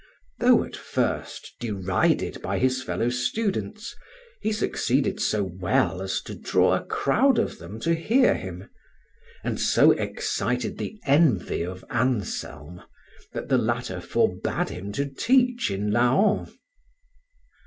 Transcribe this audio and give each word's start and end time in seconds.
Though 0.39 0.63
at 0.63 0.75
first 0.75 1.53
derided 1.59 2.41
by 2.41 2.57
his 2.57 2.81
fellow 2.81 3.09
students, 3.09 3.95
he 4.41 4.51
succeeded 4.51 5.19
so 5.19 5.43
well 5.43 6.01
as 6.01 6.21
to 6.23 6.33
draw 6.33 6.73
a 6.73 6.83
crowd 6.83 7.37
of 7.37 7.59
them 7.59 7.79
to 7.81 7.93
hear 7.93 8.33
him, 8.33 8.67
and 9.43 9.59
so 9.59 9.91
excited 9.91 10.79
the 10.79 10.99
envy 11.05 11.61
of 11.63 11.85
Anselm 11.91 12.81
that 13.33 13.49
the 13.49 13.59
latter 13.59 13.99
forbade 14.01 14.69
him 14.69 14.91
to 14.93 15.05
teach 15.05 15.69
in 15.69 15.91
Laon. 15.91 16.51